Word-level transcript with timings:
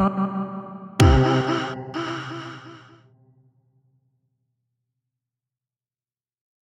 Uh-uh. 0.00 0.37